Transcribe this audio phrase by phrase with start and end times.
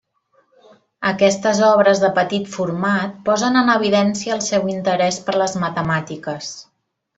[1.09, 6.53] Aquestes obres de petit format posen en evidència el seu interès per les matemàtiques.